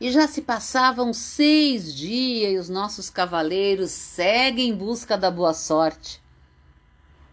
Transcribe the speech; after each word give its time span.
E 0.00 0.12
já 0.12 0.28
se 0.28 0.42
passavam 0.42 1.12
seis 1.12 1.92
dias 1.92 2.52
e 2.52 2.56
os 2.58 2.68
nossos 2.68 3.10
cavaleiros 3.10 3.90
seguem 3.90 4.68
em 4.68 4.76
busca 4.76 5.18
da 5.18 5.30
boa 5.30 5.52
sorte. 5.52 6.22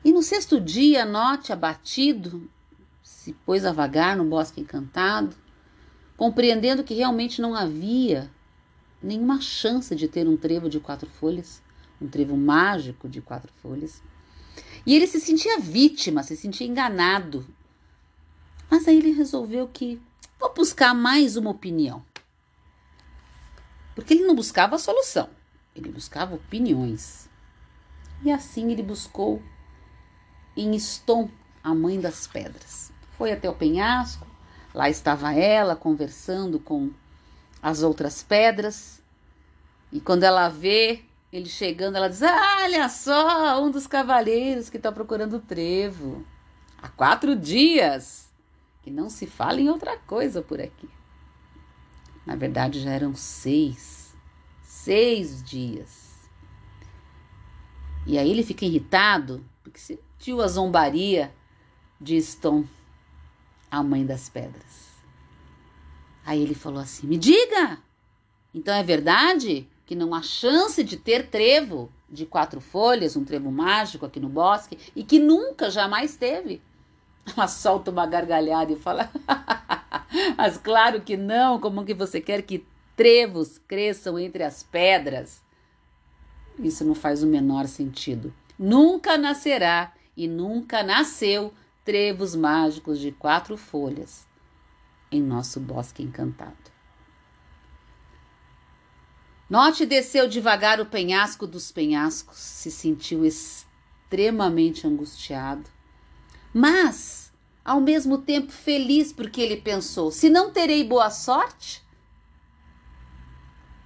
E 0.04 0.12
no 0.12 0.24
sexto 0.24 0.60
dia, 0.60 1.06
Note, 1.06 1.54
abatido, 1.54 2.50
se 3.04 3.34
pôs 3.34 3.66
a 3.66 3.72
vagar 3.72 4.18
no 4.18 4.26
bosque 4.26 4.62
encantado, 4.62 5.36
compreendendo 6.18 6.84
que 6.84 6.96
realmente 6.96 7.40
não 7.40 7.54
havia 7.54 8.32
nenhuma 9.02 9.40
chance 9.40 9.96
de 9.96 10.08
ter 10.08 10.28
um 10.28 10.36
trevo 10.36 10.68
de 10.68 10.80
quatro 10.80 11.08
folhas, 11.08 11.62
um 12.02 12.08
trevo 12.08 12.36
mágico 12.36 13.08
de 13.08 13.22
quatro 13.22 13.52
folhas. 13.62 14.02
E 14.86 14.96
ele 14.96 15.06
se 15.06 15.20
sentia 15.20 15.60
vítima, 15.60 16.24
se 16.24 16.36
sentia 16.36 16.66
enganado. 16.66 17.46
Mas 18.70 18.88
aí 18.88 18.98
ele 18.98 19.12
resolveu 19.12 19.68
que 19.68 20.02
vou 20.40 20.54
buscar 20.54 20.94
mais 20.94 21.36
uma 21.36 21.52
opinião. 21.52 22.04
Porque 23.96 24.14
ele 24.14 24.26
não 24.26 24.36
buscava 24.36 24.76
a 24.76 24.80
solução, 24.80 25.30
ele 25.74 25.90
buscava 25.90 26.36
opiniões. 26.36 27.30
E 28.22 28.32
assim 28.32 28.72
ele 28.72 28.84
buscou 28.84 29.42
em 30.56 30.76
Ston, 30.76 31.30
a 31.64 31.74
mãe 31.74 32.00
das 32.00 32.28
pedras. 32.28 32.92
Foi 33.18 33.32
até 33.32 33.50
o 33.50 33.56
penhasco, 33.56 34.28
lá 34.74 34.90
estava 34.90 35.34
ela 35.34 35.76
conversando 35.76 36.60
com 36.60 36.92
as 37.62 37.82
outras 37.82 38.22
pedras. 38.22 39.02
E 39.92 40.00
quando 40.00 40.24
ela 40.24 40.50
vê 40.50 41.04
ele 41.32 41.50
chegando, 41.50 41.96
ela 41.96 42.10
diz: 42.10 42.22
Olha 42.22 42.88
só, 42.90 43.64
um 43.64 43.72
dos 43.72 43.88
cavaleiros 43.88 44.70
que 44.70 44.78
está 44.78 44.92
procurando 44.92 45.38
o 45.38 45.42
trevo. 45.42 46.26
Há 46.82 46.90
quatro 46.90 47.36
dias 47.36 48.32
que 48.82 48.92
não 48.92 49.10
se 49.10 49.26
fala 49.26 49.60
em 49.60 49.70
outra 49.70 49.98
coisa 49.98 50.42
por 50.42 50.62
aqui. 50.62 50.88
Na 52.26 52.36
verdade, 52.36 52.80
já 52.80 52.92
eram 52.92 53.16
seis. 53.16 54.16
Seis 54.64 55.44
dias. 55.44 56.30
E 58.06 58.18
aí 58.18 58.30
ele 58.30 58.44
fica 58.44 58.66
irritado, 58.66 59.44
porque 59.64 59.80
sentiu 59.80 60.42
a 60.42 60.48
zombaria 60.48 61.34
de 62.00 62.22
Stone, 62.22 62.70
a 63.70 63.82
mãe 63.82 64.06
das 64.06 64.30
pedras. 64.30 64.96
Aí 66.26 66.42
ele 66.42 66.54
falou 66.54 66.80
assim: 66.80 67.08
Me 67.08 67.18
diga! 67.18 67.80
Então 68.54 68.74
é 68.74 68.84
verdade 68.84 69.68
que 69.86 69.96
não 69.96 70.14
há 70.14 70.22
chance 70.22 70.84
de 70.84 70.98
ter 70.98 71.30
trevo 71.30 71.92
de 72.10 72.26
quatro 72.26 72.62
folhas, 72.62 73.16
um 73.16 73.24
trevo 73.24 73.52
mágico 73.52 74.06
aqui 74.06 74.20
no 74.20 74.30
bosque, 74.30 74.78
e 74.96 75.04
que 75.04 75.20
nunca, 75.20 75.70
jamais 75.70 76.16
teve? 76.16 76.62
Ela 77.36 77.48
solta 77.48 77.92
uma 77.92 78.06
gargalhada 78.06 78.72
e 78.72 78.76
fala: 78.76 79.10
Mas 80.38 80.58
claro 80.58 81.02
que 81.02 81.18
não, 81.18 81.60
como 81.60 81.86
que 81.86 81.94
você 81.94 82.22
quer 82.22 82.42
que 82.44 82.66
trevos 82.96 83.58
cresçam 83.68 84.18
entre 84.20 84.44
as 84.44 84.64
pedras? 84.64 85.44
Isso 86.60 86.86
não 86.86 86.96
faz 86.96 87.24
o 87.24 87.28
menor 87.28 87.68
sentido. 87.68 88.34
Nunca 88.58 89.18
nascerá 89.18 89.94
e 90.16 90.28
nunca 90.28 90.84
nasceu 90.84 91.54
trevos 91.84 92.36
mágicos 92.36 93.00
de 93.00 93.12
quatro 93.12 93.58
folhas 93.58 94.26
em 95.12 95.22
nosso 95.22 95.60
bosque 95.60 96.02
encantado. 96.02 96.74
Note 99.50 99.86
desceu 99.86 100.28
devagar 100.28 100.80
o 100.80 100.86
penhasco 100.86 101.46
dos 101.46 101.72
penhascos, 101.72 102.38
se 102.38 102.72
sentiu 102.72 103.24
extremamente 103.24 104.88
angustiado 104.88 105.75
mas 106.58 107.34
ao 107.66 107.82
mesmo 107.82 108.18
tempo 108.18 108.50
feliz 108.50 109.12
porque 109.12 109.42
ele 109.42 109.58
pensou: 109.58 110.10
se 110.10 110.30
não 110.30 110.52
terei 110.52 110.86
boa 110.86 111.10
sorte, 111.10 111.84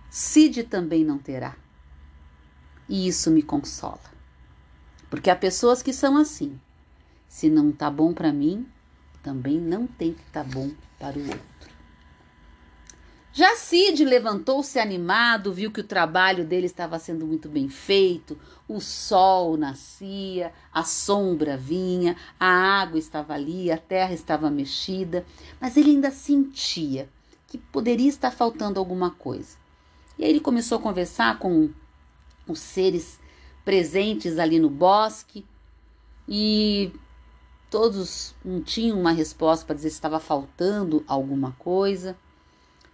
Cid 0.07 0.65
também 0.65 1.03
não 1.03 1.17
terá. 1.17 1.55
E 2.87 3.07
isso 3.07 3.31
me 3.31 3.41
consola. 3.41 3.99
Porque 5.09 5.31
há 5.31 5.35
pessoas 5.35 5.81
que 5.81 5.91
são 5.91 6.15
assim. 6.15 6.59
Se 7.27 7.49
não 7.49 7.71
tá 7.71 7.89
bom 7.89 8.13
para 8.13 8.31
mim, 8.31 8.67
também 9.23 9.59
não 9.59 9.87
tem 9.87 10.13
que 10.13 10.21
estar 10.21 10.43
tá 10.43 10.49
bom 10.51 10.69
para 10.99 11.17
o 11.17 11.21
outro. 11.21 11.78
Já 13.39 13.55
Cid 13.55 14.03
levantou-se 14.03 14.77
animado, 14.77 15.53
viu 15.53 15.71
que 15.71 15.79
o 15.79 15.83
trabalho 15.85 16.43
dele 16.43 16.65
estava 16.65 16.99
sendo 16.99 17.25
muito 17.25 17.47
bem 17.47 17.69
feito, 17.69 18.37
o 18.67 18.81
sol 18.81 19.55
nascia, 19.55 20.51
a 20.73 20.83
sombra 20.83 21.55
vinha, 21.55 22.17
a 22.37 22.47
água 22.81 22.99
estava 22.99 23.33
ali, 23.33 23.71
a 23.71 23.77
terra 23.77 24.13
estava 24.13 24.49
mexida, 24.49 25.25
mas 25.57 25.77
ele 25.77 25.91
ainda 25.91 26.11
sentia 26.11 27.07
que 27.47 27.57
poderia 27.57 28.09
estar 28.09 28.29
faltando 28.29 28.77
alguma 28.77 29.11
coisa. 29.11 29.55
E 30.17 30.25
aí 30.25 30.31
ele 30.31 30.41
começou 30.41 30.77
a 30.77 30.81
conversar 30.81 31.39
com 31.39 31.69
os 32.45 32.59
seres 32.59 33.21
presentes 33.63 34.37
ali 34.37 34.59
no 34.59 34.69
bosque 34.69 35.45
e 36.27 36.91
todos 37.69 38.35
não 38.43 38.61
tinham 38.61 38.99
uma 38.99 39.13
resposta 39.13 39.65
para 39.65 39.75
dizer 39.75 39.91
se 39.91 39.95
estava 39.95 40.19
faltando 40.19 41.05
alguma 41.07 41.53
coisa. 41.53 42.17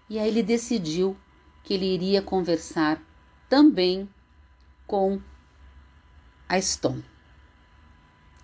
E 0.10 0.20
aí 0.20 0.28
ele 0.28 0.44
decidiu 0.44 1.18
que 1.64 1.74
ele 1.74 1.86
iria 1.86 2.22
conversar 2.22 3.02
também 3.50 4.08
com 4.86 5.20
a 6.48 6.62
Stone. 6.62 7.04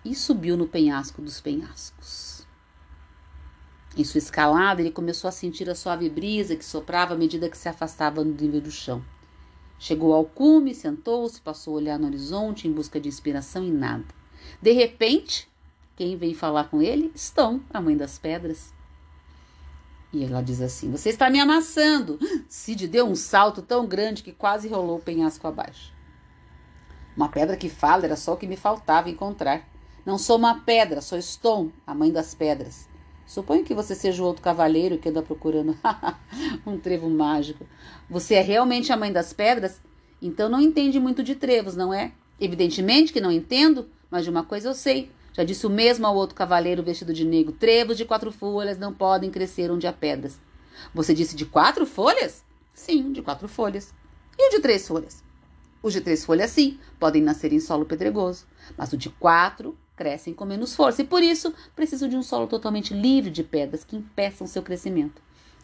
E 0.04 0.14
subiu 0.14 0.56
no 0.56 0.66
penhasco 0.66 1.22
dos 1.22 1.40
penhascos. 1.40 2.44
Em 3.96 4.04
sua 4.04 4.18
escalada, 4.18 4.80
ele 4.80 4.90
começou 4.90 5.28
a 5.28 5.32
sentir 5.32 5.68
a 5.68 5.74
suave 5.74 6.08
brisa 6.08 6.56
que 6.56 6.64
soprava 6.64 7.14
à 7.14 7.16
medida 7.16 7.48
que 7.48 7.58
se 7.58 7.68
afastava 7.68 8.24
do 8.24 8.42
nível 8.42 8.60
do 8.60 8.70
chão. 8.70 9.04
Chegou 9.78 10.12
ao 10.14 10.24
cume, 10.24 10.74
sentou-se, 10.74 11.40
passou 11.40 11.74
a 11.74 11.76
olhar 11.76 11.98
no 11.98 12.06
horizonte 12.06 12.66
em 12.66 12.72
busca 12.72 12.98
de 12.98 13.08
inspiração 13.08 13.64
e 13.64 13.70
nada. 13.70 14.06
De 14.60 14.72
repente, 14.72 15.48
quem 15.94 16.16
vem 16.16 16.34
falar 16.34 16.64
com 16.64 16.80
ele? 16.80 17.12
Stone, 17.16 17.62
a 17.72 17.80
mãe 17.80 17.96
das 17.96 18.18
pedras. 18.18 18.72
E 20.12 20.24
ela 20.24 20.42
diz 20.42 20.60
assim: 20.60 20.90
Você 20.90 21.08
está 21.08 21.30
me 21.30 21.40
amassando. 21.40 22.18
Cid 22.48 22.86
deu 22.86 23.06
um 23.06 23.14
salto 23.14 23.62
tão 23.62 23.86
grande 23.86 24.22
que 24.22 24.32
quase 24.32 24.68
rolou 24.68 24.98
o 24.98 25.02
penhasco 25.02 25.46
abaixo. 25.46 25.92
Uma 27.16 27.28
pedra 27.28 27.56
que 27.56 27.68
fala 27.68 28.04
era 28.04 28.16
só 28.16 28.34
o 28.34 28.36
que 28.36 28.46
me 28.46 28.56
faltava 28.56 29.10
encontrar. 29.10 29.68
Não 30.04 30.18
sou 30.18 30.36
uma 30.36 30.60
pedra, 30.60 31.00
sou 31.00 31.20
Stone, 31.20 31.72
a 31.86 31.94
mãe 31.94 32.10
das 32.10 32.34
pedras. 32.34 32.88
Suponho 33.24 33.64
que 33.64 33.74
você 33.74 33.94
seja 33.94 34.22
o 34.22 34.26
outro 34.26 34.42
cavaleiro 34.42 34.98
que 34.98 35.08
anda 35.08 35.22
procurando 35.22 35.76
um 36.66 36.78
trevo 36.78 37.08
mágico. 37.08 37.66
Você 38.10 38.34
é 38.34 38.42
realmente 38.42 38.92
a 38.92 38.96
mãe 38.96 39.12
das 39.12 39.32
pedras? 39.32 39.80
Então 40.20 40.48
não 40.48 40.60
entende 40.60 40.98
muito 40.98 41.22
de 41.22 41.34
trevos, 41.34 41.76
não 41.76 41.94
é? 41.94 42.12
Evidentemente 42.40 43.12
que 43.12 43.20
não 43.20 43.30
entendo, 43.30 43.88
mas 44.10 44.24
de 44.24 44.30
uma 44.30 44.44
coisa 44.44 44.68
eu 44.68 44.74
sei. 44.74 45.10
Já 45.32 45.44
disse 45.44 45.66
o 45.66 45.70
mesmo 45.70 46.06
ao 46.06 46.14
outro 46.14 46.34
cavaleiro 46.34 46.82
vestido 46.82 47.12
de 47.12 47.24
negro: 47.24 47.52
Trevos 47.52 47.96
de 47.96 48.04
quatro 48.04 48.30
folhas 48.30 48.78
não 48.78 48.92
podem 48.92 49.30
crescer 49.30 49.70
onde 49.70 49.86
há 49.86 49.92
pedras. 49.92 50.38
Você 50.94 51.14
disse 51.14 51.36
de 51.36 51.46
quatro 51.46 51.86
folhas? 51.86 52.44
Sim, 52.74 53.12
de 53.12 53.22
quatro 53.22 53.48
folhas. 53.48 53.94
E 54.38 54.48
o 54.48 54.50
de 54.50 54.60
três 54.60 54.86
folhas? 54.86 55.22
Os 55.82 55.92
de 55.92 56.00
três 56.00 56.24
folhas, 56.24 56.50
sim, 56.50 56.78
podem 56.98 57.20
nascer 57.20 57.52
em 57.52 57.60
solo 57.60 57.84
pedregoso, 57.84 58.46
mas 58.76 58.92
o 58.92 58.96
de 58.96 59.10
quatro 59.10 59.76
crescem 59.96 60.32
com 60.32 60.44
menos 60.44 60.74
força 60.74 61.02
e 61.02 61.04
por 61.04 61.22
isso 61.22 61.52
precisam 61.74 62.08
de 62.08 62.16
um 62.16 62.22
solo 62.22 62.46
totalmente 62.46 62.94
livre 62.94 63.30
de 63.30 63.42
pedras 63.42 63.84
que 63.84 63.96
impeçam 63.96 64.46
seu 64.46 64.62
crescimento. 64.62 65.20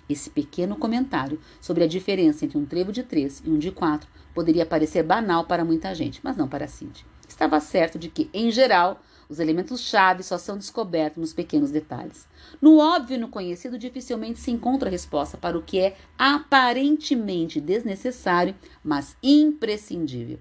Esse 0.09 0.31
pequeno 0.31 0.77
comentário 0.77 1.41
sobre 1.61 1.85
a 1.85 1.87
diferença 1.87 2.45
entre 2.45 2.59
um 2.59 2.65
trevo 2.65 2.91
de 2.91 3.03
três 3.03 3.43
e 3.45 3.51
um 3.51 3.59
de 3.59 3.71
quatro 3.71 4.09
poderia 4.35 4.67
parecer 4.67 5.03
banal 5.03 5.45
para 5.45 5.65
muita 5.65 5.95
gente, 5.95 6.21
mas 6.23 6.37
não 6.37 6.49
para 6.49 6.67
Cindy. 6.67 7.05
Estava 7.29 7.61
certo 7.61 7.99
de 7.99 8.09
que, 8.09 8.31
em 8.33 8.51
geral, 8.51 9.01
os 9.29 9.39
elementos-chave 9.39 10.23
só 10.23 10.39
são 10.39 10.57
descobertos 10.57 11.21
nos 11.21 11.33
pequenos 11.33 11.71
detalhes. 11.71 12.27
No 12.61 12.79
óbvio 12.79 13.17
e 13.17 13.19
no 13.19 13.29
conhecido, 13.29 13.79
dificilmente 13.79 14.39
se 14.39 14.51
encontra 14.51 14.89
resposta 14.89 15.37
para 15.37 15.59
o 15.59 15.63
que 15.63 15.79
é 15.79 15.97
aparentemente 16.17 17.61
desnecessário, 17.61 18.55
mas 18.83 19.17
imprescindível. 19.23 20.41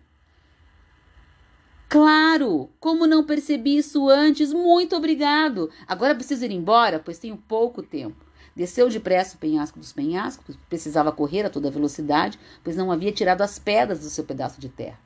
Claro! 1.90 2.70
Como 2.80 3.08
não 3.08 3.26
percebi 3.26 3.78
isso 3.78 4.10
antes? 4.10 4.54
Muito 4.54 4.96
obrigado! 4.96 5.70
Agora 5.88 6.16
preciso 6.16 6.46
ir 6.46 6.52
embora, 6.52 7.00
pois 7.00 7.20
tenho 7.20 7.38
pouco 7.38 7.82
tempo. 7.82 8.26
Desceu 8.56 8.90
depressa 8.90 9.36
o 9.36 9.40
penhasco 9.40 9.80
dos 9.80 9.94
penhascos, 9.94 10.58
precisava 10.68 11.12
correr 11.12 11.46
a 11.46 11.50
toda 11.50 11.70
velocidade, 11.70 12.40
pois 12.64 12.76
não 12.76 12.92
havia 12.92 13.12
tirado 13.12 13.42
as 13.42 13.60
pedras 13.60 14.00
do 14.00 14.10
seu 14.10 14.24
pedaço 14.24 14.60
de 14.60 14.68
terra. 14.68 15.00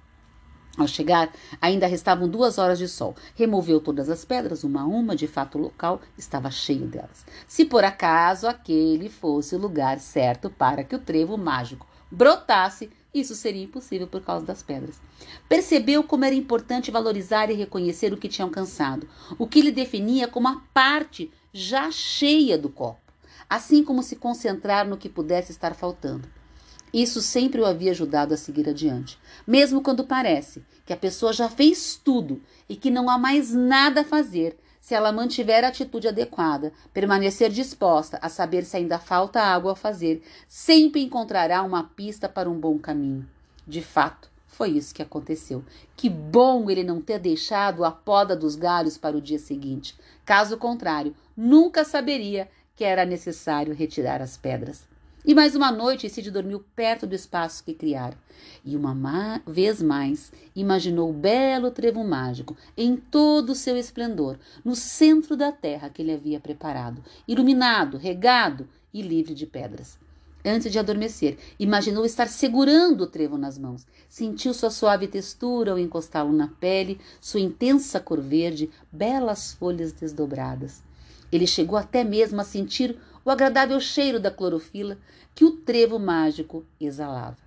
Ao 0.77 0.87
chegar, 0.87 1.31
ainda 1.61 1.85
restavam 1.85 2.29
duas 2.29 2.57
horas 2.57 2.79
de 2.79 2.87
sol. 2.87 3.15
Removeu 3.35 3.79
todas 3.81 4.09
as 4.09 4.23
pedras, 4.23 4.63
uma 4.63 4.81
a 4.81 4.85
uma, 4.85 5.15
de 5.15 5.27
fato 5.27 5.57
o 5.57 5.61
local 5.61 6.01
estava 6.17 6.49
cheio 6.49 6.87
delas. 6.87 7.25
Se 7.47 7.65
por 7.65 7.83
acaso 7.83 8.47
aquele 8.47 9.09
fosse 9.09 9.55
o 9.55 9.59
lugar 9.59 9.99
certo 9.99 10.49
para 10.49 10.83
que 10.83 10.95
o 10.95 10.99
trevo 10.99 11.37
mágico 11.37 11.85
brotasse, 12.09 12.89
isso 13.13 13.35
seria 13.35 13.63
impossível 13.63 14.07
por 14.07 14.21
causa 14.21 14.45
das 14.45 14.63
pedras. 14.63 14.95
Percebeu 15.49 16.03
como 16.03 16.23
era 16.23 16.35
importante 16.35 16.91
valorizar 16.91 17.49
e 17.49 17.53
reconhecer 17.53 18.13
o 18.13 18.17
que 18.17 18.29
tinha 18.29 18.45
alcançado, 18.45 19.07
o 19.37 19.45
que 19.47 19.61
lhe 19.61 19.71
definia 19.71 20.27
como 20.27 20.47
a 20.47 20.61
parte 20.73 21.29
já 21.53 21.91
cheia 21.91 22.57
do 22.57 22.69
copo. 22.69 22.99
assim 23.49 23.83
como 23.83 24.01
se 24.01 24.15
concentrar 24.15 24.87
no 24.87 24.95
que 24.95 25.09
pudesse 25.09 25.51
estar 25.51 25.75
faltando. 25.75 26.25
Isso 26.93 27.21
sempre 27.21 27.61
o 27.61 27.65
havia 27.65 27.91
ajudado 27.91 28.33
a 28.33 28.37
seguir 28.37 28.67
adiante, 28.67 29.17
mesmo 29.47 29.81
quando 29.81 30.03
parece 30.03 30.63
que 30.85 30.91
a 30.91 30.97
pessoa 30.97 31.31
já 31.31 31.47
fez 31.47 31.95
tudo 31.95 32.41
e 32.67 32.75
que 32.75 32.91
não 32.91 33.09
há 33.09 33.17
mais 33.17 33.53
nada 33.53 34.01
a 34.01 34.05
fazer. 34.05 34.57
Se 34.81 34.95
ela 34.95 35.11
mantiver 35.11 35.63
a 35.63 35.67
atitude 35.67 36.07
adequada, 36.07 36.73
permanecer 36.91 37.49
disposta 37.51 38.17
a 38.21 38.27
saber 38.27 38.65
se 38.65 38.75
ainda 38.75 38.97
falta 38.97 39.41
algo 39.41 39.69
a 39.69 39.75
fazer, 39.75 40.23
sempre 40.47 41.03
encontrará 41.03 41.61
uma 41.61 41.83
pista 41.83 42.27
para 42.27 42.49
um 42.49 42.59
bom 42.59 42.79
caminho. 42.79 43.29
De 43.65 43.81
fato, 43.81 44.29
foi 44.47 44.71
isso 44.71 44.93
que 44.93 45.01
aconteceu. 45.01 45.63
Que 45.95 46.09
bom 46.09 46.69
ele 46.69 46.83
não 46.83 46.99
ter 46.99 47.19
deixado 47.19 47.85
a 47.85 47.91
poda 47.91 48.35
dos 48.35 48.55
galhos 48.55 48.97
para 48.97 49.15
o 49.15 49.21
dia 49.21 49.39
seguinte. 49.39 49.95
Caso 50.25 50.57
contrário, 50.57 51.15
nunca 51.37 51.85
saberia 51.85 52.49
que 52.75 52.83
era 52.83 53.05
necessário 53.05 53.73
retirar 53.73 54.21
as 54.21 54.35
pedras. 54.35 54.90
E 55.23 55.35
mais 55.35 55.55
uma 55.55 55.71
noite 55.71 56.09
Cid 56.09 56.31
dormiu 56.31 56.65
perto 56.75 57.05
do 57.05 57.13
espaço 57.13 57.63
que 57.63 57.75
criara. 57.75 58.17
E 58.65 58.75
uma 58.75 59.39
vez 59.45 59.79
mais 59.79 60.31
imaginou 60.55 61.11
o 61.11 61.13
belo 61.13 61.69
trevo 61.69 62.03
mágico 62.03 62.57
em 62.75 62.95
todo 62.95 63.51
o 63.51 63.55
seu 63.55 63.77
esplendor, 63.77 64.39
no 64.65 64.75
centro 64.75 65.37
da 65.37 65.51
terra 65.51 65.91
que 65.91 66.01
ele 66.01 66.11
havia 66.11 66.39
preparado, 66.39 67.03
iluminado, 67.27 67.97
regado 67.97 68.67
e 68.91 69.03
livre 69.03 69.35
de 69.35 69.45
pedras. 69.45 69.99
Antes 70.43 70.71
de 70.71 70.79
adormecer, 70.79 71.37
imaginou 71.59 72.03
estar 72.03 72.27
segurando 72.27 73.01
o 73.01 73.07
trevo 73.07 73.37
nas 73.37 73.59
mãos. 73.59 73.85
Sentiu 74.09 74.55
sua 74.55 74.71
suave 74.71 75.07
textura 75.07 75.71
ao 75.71 75.77
encostá-lo 75.77 76.33
na 76.33 76.47
pele, 76.47 76.99
sua 77.21 77.39
intensa 77.39 77.99
cor 77.99 78.19
verde, 78.19 78.71
belas 78.91 79.53
folhas 79.53 79.91
desdobradas. 79.91 80.81
Ele 81.31 81.45
chegou 81.45 81.77
até 81.77 82.03
mesmo 82.03 82.41
a 82.41 82.43
sentir 82.43 82.97
o 83.23 83.29
agradável 83.29 83.79
cheiro 83.79 84.19
da 84.19 84.31
clorofila 84.31 84.97
que 85.33 85.45
o 85.45 85.51
trevo 85.51 85.99
mágico 85.99 86.65
exalava. 86.79 87.37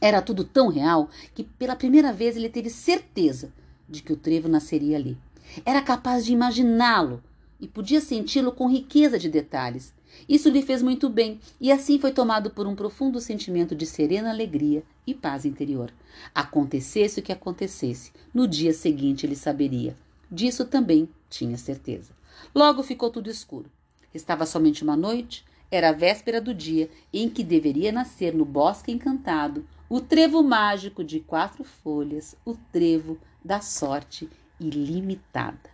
Era 0.00 0.22
tudo 0.22 0.44
tão 0.44 0.68
real 0.68 1.10
que 1.34 1.42
pela 1.42 1.74
primeira 1.74 2.12
vez 2.12 2.36
ele 2.36 2.48
teve 2.48 2.70
certeza 2.70 3.52
de 3.88 4.02
que 4.02 4.12
o 4.12 4.16
trevo 4.16 4.48
nasceria 4.48 4.96
ali. 4.96 5.18
Era 5.64 5.82
capaz 5.82 6.24
de 6.24 6.32
imaginá-lo 6.32 7.22
e 7.60 7.66
podia 7.66 8.00
senti-lo 8.00 8.52
com 8.52 8.68
riqueza 8.68 9.18
de 9.18 9.28
detalhes. 9.28 9.92
Isso 10.28 10.48
lhe 10.48 10.62
fez 10.62 10.82
muito 10.82 11.08
bem 11.08 11.40
e 11.60 11.72
assim 11.72 11.98
foi 11.98 12.12
tomado 12.12 12.50
por 12.50 12.66
um 12.66 12.74
profundo 12.74 13.20
sentimento 13.20 13.74
de 13.74 13.86
serena 13.86 14.30
alegria 14.30 14.82
e 15.06 15.14
paz 15.14 15.44
interior. 15.44 15.92
Acontecesse 16.34 17.20
o 17.20 17.22
que 17.22 17.32
acontecesse, 17.32 18.12
no 18.32 18.46
dia 18.46 18.72
seguinte 18.72 19.26
ele 19.26 19.36
saberia. 19.36 19.96
Disso 20.30 20.64
também 20.64 21.08
tinha 21.28 21.56
certeza. 21.56 22.12
Logo 22.54 22.82
ficou 22.82 23.10
tudo 23.10 23.30
escuro. 23.30 23.70
Estava 24.14 24.46
somente 24.46 24.82
uma 24.82 24.96
noite, 24.96 25.44
era 25.70 25.90
a 25.90 25.92
véspera 25.92 26.40
do 26.40 26.54
dia 26.54 26.90
em 27.12 27.28
que 27.28 27.44
deveria 27.44 27.92
nascer 27.92 28.34
no 28.34 28.44
bosque 28.44 28.90
encantado 28.90 29.66
o 29.88 30.00
trevo 30.00 30.42
mágico 30.42 31.02
de 31.02 31.20
quatro 31.20 31.64
folhas, 31.64 32.34
o 32.44 32.54
trevo 32.72 33.18
da 33.44 33.60
sorte 33.60 34.28
ilimitada. 34.60 35.70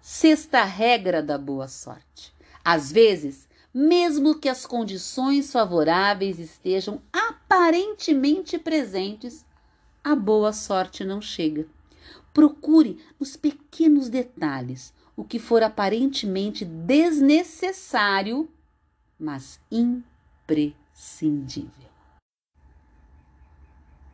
Sexta 0.00 0.64
regra 0.64 1.22
da 1.22 1.36
boa 1.36 1.68
sorte. 1.68 2.32
Às 2.64 2.92
vezes, 2.92 3.48
mesmo 3.72 4.38
que 4.38 4.48
as 4.48 4.66
condições 4.66 5.52
favoráveis 5.52 6.38
estejam 6.38 7.00
aparentemente 7.12 8.58
presentes, 8.58 9.44
a 10.02 10.14
boa 10.14 10.52
sorte 10.52 11.04
não 11.04 11.20
chega. 11.20 11.66
Procure 12.32 12.98
nos 13.18 13.36
pequenos 13.36 14.08
detalhes 14.08 14.92
o 15.20 15.24
que 15.24 15.38
for 15.38 15.62
aparentemente 15.62 16.64
desnecessário, 16.64 18.48
mas 19.18 19.60
imprescindível. 19.70 21.89